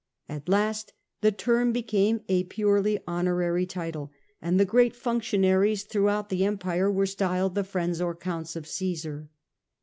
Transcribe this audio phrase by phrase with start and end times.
[0.27, 6.43] At last the term became a purely honorary title, and the great functionaries throughout the
[6.43, 9.29] empire were styled the friends or counts of Caesar.